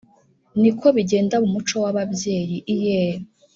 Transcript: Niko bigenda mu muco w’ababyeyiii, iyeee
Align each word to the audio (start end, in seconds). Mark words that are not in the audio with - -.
Niko 0.61 0.87
bigenda 0.95 1.35
mu 1.43 1.49
muco 1.55 1.75
w’ababyeyiii, 1.83 2.63
iyeee 2.73 3.19